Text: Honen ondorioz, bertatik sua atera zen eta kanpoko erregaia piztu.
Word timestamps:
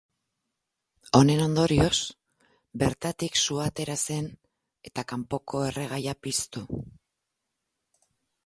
Honen 1.19 1.41
ondorioz, 1.47 1.97
bertatik 2.83 3.37
sua 3.41 3.67
atera 3.73 3.99
zen 4.07 4.33
eta 4.91 5.05
kanpoko 5.13 5.63
erregaia 5.69 6.17
piztu. 6.29 6.65